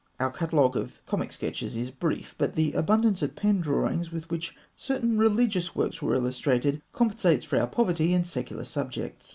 Our 0.19 0.31
catalogue 0.31 0.75
of 0.77 1.05
comic 1.05 1.31
sketches 1.31 1.75
is 1.75 1.91
brief; 1.91 2.33
but 2.39 2.55
the 2.55 2.73
abundance 2.73 3.21
of 3.21 3.35
pen 3.35 3.61
drawings 3.61 4.11
with 4.11 4.31
which 4.31 4.55
certain 4.75 5.15
religious 5.15 5.75
works 5.75 6.01
were 6.01 6.15
illustrated 6.15 6.81
compensates 6.91 7.45
for 7.45 7.59
our 7.61 7.67
poverty 7.67 8.11
in 8.15 8.23
secular 8.23 8.65
subjects. 8.65 9.29